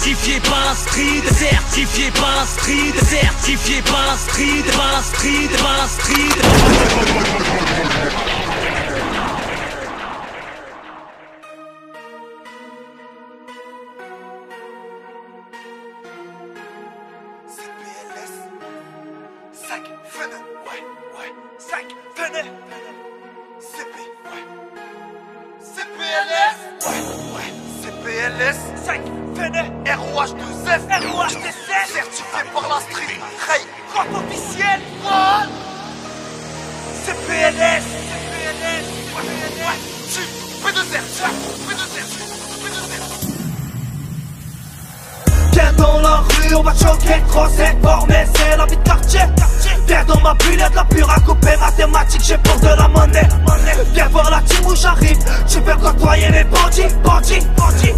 Certifié 0.00 0.40
pas 0.40 0.74
street, 0.76 1.22
certifié 1.34 2.10
pas 2.12 2.46
street, 2.46 2.94
certifié 3.04 3.82
pas 3.82 4.16
street, 4.16 4.62
pas 4.76 5.02
street, 5.02 5.48
pas 5.58 5.88
street. 5.88 7.28
Pene, 29.38 29.70
ROH2F, 29.84 30.82
ROH2C, 30.90 31.70
certifié 31.94 32.42
par 32.52 32.68
la 32.68 32.80
street, 32.80 33.20
Ray, 33.46 33.62
Cop 33.94 34.08
officiel, 34.18 34.80
Run, 35.04 35.46
CPNS, 37.04 37.84
CPNS, 38.10 38.86
CPNS, 39.14 40.26
P2R, 40.64 40.98
P2R, 41.68 42.06
P2R. 42.64 43.02
Viens 45.52 45.72
dans 45.74 46.00
la 46.00 46.16
rue, 46.16 46.54
on 46.56 46.62
va 46.62 46.74
choquer, 46.74 47.22
crosser, 47.28 47.72
borner, 47.80 48.24
c'est 48.34 48.56
la 48.56 48.66
vie 48.66 48.76
de 48.76 48.82
quartier. 48.82 49.20
Viens 49.86 50.04
dans 50.04 50.20
ma 50.20 50.34
bulle, 50.34 50.56
de 50.56 50.74
la 50.74 50.84
pure 50.84 51.10
à 51.10 51.20
couper, 51.20 51.56
mathématiques, 51.60 52.24
j'ai 52.24 52.38
peur 52.38 52.58
de 52.58 52.76
la 52.76 52.88
monnaie. 52.88 53.28
Viens 53.94 54.08
voir 54.08 54.30
la 54.30 54.40
team 54.40 54.66
où 54.66 54.74
j'arrive, 54.74 55.18
tu 55.48 55.60
peux 55.60 55.76
côtoyer 55.76 56.28
les 56.28 56.44
bandits, 56.44 56.92
bandits, 57.04 57.46
bandits. 57.56 57.97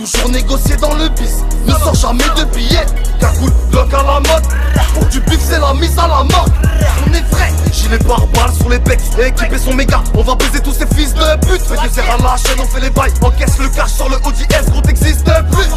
Toujours 0.00 0.30
négocier 0.30 0.76
dans 0.76 0.94
le 0.94 1.10
bis. 1.10 1.44
Ne 1.66 1.72
sors 1.72 1.94
jamais 1.94 2.24
de 2.34 2.44
billets. 2.54 2.86
Cagoule, 3.20 3.52
bloc 3.70 3.92
à 3.92 4.02
la 4.02 4.14
mode. 4.20 4.42
Pour 4.94 5.04
du 5.06 5.20
bif, 5.20 5.38
c'est 5.46 5.60
la 5.60 5.74
mise 5.74 5.98
à 5.98 6.08
la 6.08 6.24
mort. 6.24 6.46
On 7.06 7.12
est 7.12 7.22
frais. 7.30 7.52
Gilet 7.70 7.98
par 7.98 8.26
balle 8.28 8.50
sur 8.58 8.70
les 8.70 8.78
becs. 8.78 8.98
Équipé 9.22 9.58
son 9.58 9.74
méga. 9.74 10.02
On 10.14 10.22
va 10.22 10.36
baiser 10.36 10.60
tous 10.60 10.72
ces 10.72 10.86
fils 10.96 11.12
de 11.12 11.20
pute. 11.46 11.60
Fais 11.60 12.00
airs 12.00 12.16
à 12.18 12.22
la 12.22 12.36
chaîne, 12.38 12.58
on 12.58 12.64
fait 12.64 12.80
les 12.80 12.88
bails. 12.88 13.12
Encaisse 13.20 13.58
le 13.58 13.68
cash 13.68 13.92
sur 13.92 14.08
le 14.08 14.16
Audi 14.24 14.44
S. 14.50 14.70
Gros, 14.70 14.80
t'existes 14.80 15.24
plus. 15.24 15.68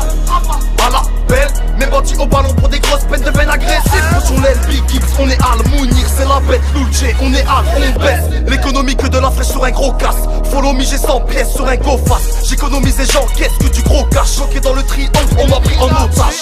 À 0.81 0.89
la 0.89 1.01
belle. 1.27 1.62
Bandits 1.93 2.15
au 2.19 2.25
ballon 2.25 2.51
pour 2.55 2.69
des 2.69 2.79
grosses 2.79 3.03
peines 3.03 3.21
de 3.21 3.29
veine 3.37 3.49
agressives. 3.49 4.21
Sur 4.25 4.35
les 4.41 4.55
Big 4.67 4.81
on 5.19 5.29
est 5.29 5.37
Al 5.43 5.69
Mounir, 5.69 6.07
c'est 6.17 6.27
la 6.27 6.39
bête. 6.39 6.61
Lulce, 6.73 7.03
on 7.21 7.31
est 7.31 7.41
Al, 7.41 7.63
on 7.77 7.99
baisse. 7.99 8.41
L'économie 8.47 8.95
que 8.95 9.05
de 9.05 9.19
la 9.19 9.29
fraîche 9.29 9.49
sur 9.49 9.63
un 9.63 9.69
gros 9.69 9.93
casse. 9.93 10.27
Follow 10.49 10.73
me, 10.73 10.81
j'ai 10.81 10.97
100 10.97 11.21
pièces 11.21 11.53
sur 11.53 11.67
un 11.67 11.75
go 11.75 11.99
fast. 12.07 12.47
J'économise 12.49 12.97
gens, 13.11 13.27
qu'est-ce 13.37 13.63
que 13.63 13.71
du 13.71 13.83
gros 13.83 14.05
cash. 14.05 14.37
Choqué 14.37 14.59
dans 14.59 14.73
le 14.73 14.81
triangle, 14.81 15.13
on 15.37 15.47
m'a 15.47 15.59
pris 15.59 15.77
en 15.77 15.85
otage. 15.85 16.41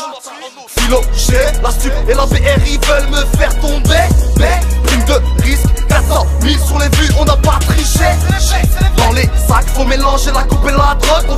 Philo, 0.67 1.01
j'ai 1.17 1.61
la 1.61 1.71
stup 1.71 1.91
et 2.07 2.13
la 2.13 2.25
BR, 2.27 2.65
ils 2.65 2.79
veulent 2.87 3.09
me 3.09 3.37
faire 3.37 3.53
tomber. 3.59 4.07
Mais, 4.37 4.57
prime 4.85 5.03
de 5.03 5.43
risque, 5.43 5.67
400 5.89 6.27
000 6.43 6.65
sur 6.65 6.79
les 6.79 6.87
vues, 6.95 7.13
on 7.19 7.25
n'a 7.25 7.35
pas 7.35 7.59
triché. 7.67 8.05
Dans 8.95 9.11
les 9.11 9.29
sacs, 9.49 9.67
faut 9.73 9.83
mélanger 9.83 10.31
la 10.33 10.43
coupe 10.43 10.65
et 10.69 10.71
la 10.71 10.95
drogue. 10.95 11.30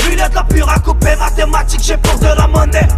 Viens 0.00 0.16
dans 0.16 0.24
ma 0.24 0.26
bulle, 0.26 0.30
de 0.30 0.34
la 0.34 0.44
pure 0.44 0.68
à 0.68 0.78
couper. 0.78 1.16
Mathématiques, 1.16 1.80
j'ai 1.82 1.96
pour 1.96 2.18
de 2.18 2.26
la 2.26 2.46
monnaie. 2.46 2.88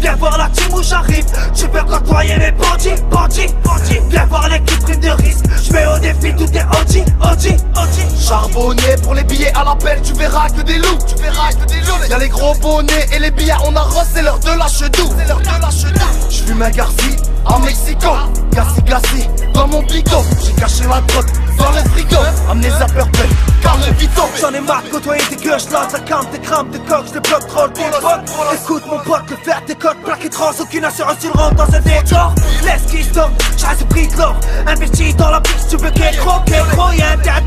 Viens 0.00 0.16
voir 0.16 0.38
la 0.38 0.48
team 0.48 0.72
où 0.74 0.82
j'arrive, 0.82 1.24
tu 1.54 1.68
peux 1.68 1.82
côtoyer 1.82 2.36
les 2.38 2.52
bandits, 2.52 3.00
bandits, 3.10 3.54
bandits. 3.64 4.00
Viens 4.10 4.26
voir 4.26 4.48
l'équipe 4.48 4.80
prime 4.80 5.00
de 5.00 5.10
risque, 5.10 5.44
je 5.62 5.72
mets 5.72 5.86
au 5.86 5.98
défi 5.98 6.34
tout 6.34 6.50
est 6.52 6.64
OG, 6.64 7.04
OG, 7.20 7.56
OG 7.76 8.18
Charbonné 8.20 8.96
pour 9.02 9.14
les 9.14 9.24
billets 9.24 9.52
à 9.54 9.64
l'appel, 9.64 10.00
tu 10.02 10.12
verras 10.14 10.48
que 10.48 10.62
des 10.62 10.78
loups, 10.78 10.98
tu 11.06 11.22
verras 11.22 11.52
que 11.52 11.66
des 11.66 11.80
loups. 11.80 12.10
Y'a 12.10 12.18
les 12.18 12.28
gros 12.28 12.54
bonnets 12.54 13.06
et 13.14 13.18
les 13.18 13.30
billets, 13.30 13.54
on 13.66 13.74
arrose, 13.74 14.06
c'est 14.12 14.22
l'heure 14.22 14.38
de 14.38 14.58
lâche 14.58 14.80
doux, 14.90 15.12
c'est 15.18 15.28
l'heure 15.28 15.40
de 15.40 15.62
lâche 15.62 15.92
doux 15.92 16.30
J'fume 16.30 16.62
un 16.62 16.70
garci 16.70 17.16
en 17.46 17.58
Mexico, 17.60 18.10
gassi 18.52 18.82
gassi 18.82 19.28
dans 19.52 19.68
mon 19.68 19.82
bigot. 19.82 20.24
J'ai 20.44 20.52
caché 20.52 20.84
la 20.84 21.00
drogue 21.00 21.30
dans 21.58 21.70
le 21.70 21.88
frigo. 21.90 22.16
Amenez 22.50 22.68
à 22.68 22.86
purple, 22.86 23.26
car 23.62 23.76
le 23.78 23.92
vito. 23.94 24.22
J'en 24.40 24.52
ai 24.52 24.60
marre 24.60 24.82
de 24.82 24.88
côtoyer 24.90 25.22
tes 25.30 25.36
gueuches 25.36 25.70
là 25.70 25.86
Ça 25.90 25.98
calme 26.00 26.26
tes 26.32 26.38
crampes 26.38 26.70
de 26.70 26.78
coque, 26.78 27.06
je 27.06 27.18
bloque 27.18 27.46
trop 27.48 27.66
le 27.66 28.54
Écoute 28.54 28.82
mon 28.86 28.98
pote, 28.98 29.30
le 29.30 29.36
faire 29.36 29.62
des 29.66 29.74
codes 29.74 29.96
plaqué 30.04 30.28
trans 30.28 30.50
Aucune 30.60 30.84
assurance, 30.84 31.16
il 31.22 31.30
rentre 31.30 31.54
dans 31.54 31.74
un 31.74 31.80
décor. 31.80 32.34
Laisse 32.64 32.82
qui 32.90 33.08
tombe, 33.10 33.32
j'ai 33.56 33.78
ce 33.78 33.84
prix 33.84 34.08
de 34.08 34.16
l'or. 34.16 34.36
Investi 34.66 35.14
dans 35.14 35.30
la 35.30 35.40
piste, 35.40 35.68
tu 35.70 35.76
veux 35.76 35.90
qu'elle 35.90 36.16
croque, 36.16 36.50
gros 36.74 36.92
Y'a 36.92 37.12
un 37.12 37.16
terrain 37.18 37.40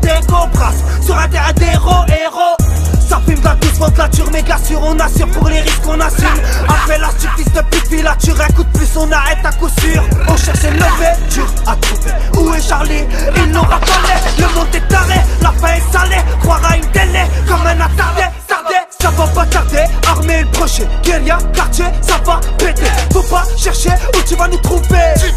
déco, 0.00 0.34
brasse. 0.52 1.04
Sur 1.04 1.18
un 1.18 1.28
terrain 1.28 1.52
d'héros, 1.52 2.04
héros. 2.08 2.76
Ça 3.08 3.20
fume 3.26 3.42
la 3.44 3.54
douce 3.54 3.78
ventre 3.78 4.30
méga 4.32 4.58
sûr 4.58 4.80
on 4.82 4.98
assure 4.98 5.28
pour 5.28 5.48
les 5.48 5.60
risques 5.60 5.86
on 5.86 6.00
assume 6.00 6.25
Appelle 6.25 6.25
la 6.25 6.25
fils 6.25 6.25
filature 8.20 8.40
Un 8.40 8.78
plus 8.78 8.96
on 8.96 9.10
arrête 9.12 9.44
à 9.44 9.52
coup 9.52 9.68
sûr. 9.80 10.02
On 10.28 10.36
cherche 10.36 10.64
une 10.64 11.30
dur 11.30 11.46
à 11.66 11.76
trouver. 11.76 12.12
Où 12.38 12.54
est 12.54 12.60
Charlie? 12.60 13.04
Il 13.36 13.50
n'aura 13.52 13.80
pas 13.80 13.86
Le 14.38 14.54
monde 14.54 14.74
est 14.74 14.88
taré, 14.88 15.20
la 15.42 15.50
fin 15.52 15.74
est 15.74 15.92
salée. 15.92 16.22
Croire 16.40 16.60
à 16.70 16.76
une 16.76 16.86
télé 16.86 17.22
comme 17.46 17.66
un 17.66 17.80
attardé 17.80 18.22
Tardé, 18.46 18.74
ça 19.00 19.10
va 19.10 19.26
pas 19.26 19.46
tarder 19.46 19.84
Armée 20.08 20.42
le 20.42 20.50
prochain, 20.50 20.84
guérilla, 21.02 21.38
quartier, 21.54 21.86
ça 22.00 22.18
va 22.24 22.40
péter. 22.58 22.86
Faut 23.12 23.22
pas 23.22 23.44
chercher 23.56 23.90
où 24.16 24.22
tu 24.26 24.36
vas 24.36 24.48
nous 24.48 24.58
trouver. 24.58 25.14
Tu 25.18 25.30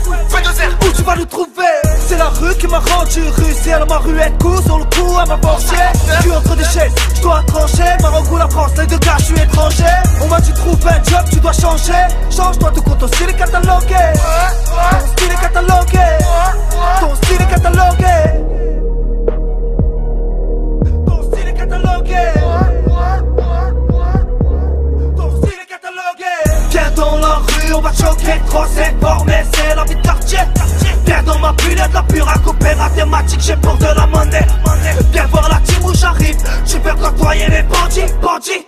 C'est 2.07 2.17
la 2.17 2.29
rue 2.29 2.55
qui 2.59 2.67
m'a 2.67 2.77
rendu 2.77 3.21
rue 3.21 3.53
C'est 3.63 3.71
ma 3.87 3.97
ruette, 3.97 4.37
coup 4.39 4.61
sur 4.61 4.77
le 4.77 4.85
coup 4.85 5.17
à 5.17 5.25
ma 5.25 5.37
portière. 5.37 5.91
Je 6.17 6.21
suis 6.21 6.31
entre 6.31 6.55
des 6.55 6.63
chaises, 6.63 6.93
je 7.15 7.21
dois 7.21 7.41
trancher. 7.47 7.97
Maroc 8.01 8.31
ou 8.31 8.37
la 8.37 8.47
France, 8.47 8.71
les 8.77 8.85
deux 8.85 8.99
gars, 8.99 9.17
je 9.17 9.25
suis 9.25 9.35
étranger. 9.35 9.83
On 10.21 10.27
m'a 10.27 10.39
dit 10.39 10.53
trouve 10.53 10.77
un 10.85 11.03
job, 11.03 11.25
tu 11.31 11.39
dois 11.39 11.53
changer. 11.53 11.93
Change-toi 12.29 12.71
tout 12.75 12.81
compte, 12.83 12.99
ton 12.99 13.07
style 13.07 13.29
est 13.29 13.37
choquer, 28.29 28.41
crosser, 28.47 28.95
former, 29.01 29.43
c'est 29.53 29.75
la 29.75 29.83
vie 29.83 29.95
de 29.95 30.01
quartier. 30.01 30.39
Viens 31.05 31.23
dans 31.23 31.39
ma 31.39 31.53
bulle, 31.53 31.75
de 31.75 31.93
la 31.93 32.03
pure 32.03 32.29
à 32.29 32.37
couper 32.39 32.75
mathématiques, 32.75 33.41
j'ai 33.41 33.55
pour 33.55 33.77
de 33.77 33.85
la 33.85 34.07
monnaie. 34.07 34.45
Viens 35.11 35.25
voir 35.27 35.49
la 35.49 35.59
team 35.59 35.83
où 35.83 35.93
j'arrive, 35.93 36.37
tu 36.65 36.79
peux 36.79 36.93
côtoyer 36.93 37.47
les 37.49 37.63
bandits, 37.63 38.13
bandits, 38.21 38.65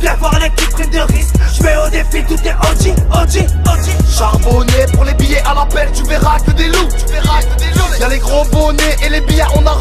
Viens 0.00 0.14
voir 0.16 0.38
l'équipe 0.40 0.70
prime 0.70 0.90
de 0.90 1.12
risque, 1.12 1.34
je 1.56 1.62
mets 1.62 1.76
au 1.76 1.88
défi 1.88 2.24
tout 2.24 2.34
est 2.34 2.52
OG, 2.52 2.94
OG, 3.12 3.46
OG 3.66 4.16
Charbonné 4.16 4.86
pour 4.92 5.04
les 5.04 5.14
billets 5.14 5.42
à 5.44 5.54
l'appel, 5.54 5.88
tu 5.92 6.02
verras 6.04 6.38
que 6.40 6.50
des 6.52 6.68
loups, 6.68 6.88
tu 6.98 7.12
verras 7.12 7.42
que 7.42 7.58
des 7.58 7.70
loups. 7.78 8.00
Y'a 8.00 8.08
les 8.08 8.18
gros 8.18 8.44
bonnets 8.46 8.96
et 9.04 9.08
les 9.08 9.20
billets, 9.20 9.44
on 9.54 9.66
arrose, 9.66 9.77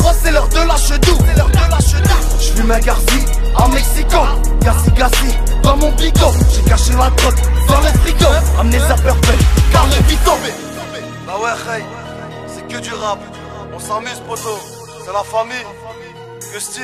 bigot. 5.92 6.34
J'ai 6.54 6.64
caché 6.64 6.92
la 6.94 7.10
drogue 7.10 7.36
dans 7.68 7.82
le 7.82 7.88
frigo, 8.00 8.28
amenez 8.60 8.80
ça 8.80 8.96
perfect, 8.96 9.44
car 9.72 9.86
le 9.88 10.08
vito 10.08 10.32
Bah 11.26 11.38
ouais, 11.42 11.76
hey, 11.76 11.84
c'est 12.48 12.68
que 12.68 12.80
du 12.80 12.94
rap, 12.94 13.20
on 13.74 13.80
s'amuse 13.80 14.22
poto, 14.28 14.58
c'est 15.06 15.14
la 15.14 15.24
famille. 15.24 15.66
Gusti, 16.54 16.82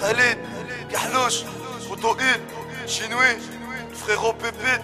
Khalid, 0.00 0.38
Gahlouch, 0.90 1.44
Photo 1.88 2.16
1, 2.18 2.88
Chinoui, 2.88 3.36
frérot 3.92 4.32
Pépite, 4.34 4.82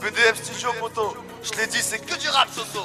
BDM 0.00 0.34
Studio 0.34 0.72
Poto. 0.78 1.16
Je 1.42 1.58
l'ai 1.58 1.66
dit, 1.66 1.78
c'est 1.80 1.98
que 1.98 2.18
du 2.18 2.28
rap, 2.28 2.48
Soso. 2.54 2.84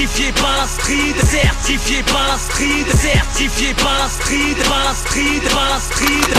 Certifié 0.00 0.32
par 0.32 0.66
street, 0.66 1.14
certifié 1.26 2.02
par 2.04 2.38
street, 2.38 2.86
certifié 2.96 3.74
par 3.74 4.08
street, 4.08 4.56
par 4.66 4.94
street, 4.94 5.42
par 5.52 5.78
street. 5.78 6.32